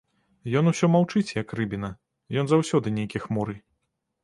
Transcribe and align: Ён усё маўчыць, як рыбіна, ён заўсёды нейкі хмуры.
Ён 0.61 0.69
усё 0.71 0.89
маўчыць, 0.93 1.35
як 1.41 1.53
рыбіна, 1.59 1.91
ён 2.43 2.51
заўсёды 2.55 2.97
нейкі 2.99 3.25
хмуры. 3.29 3.59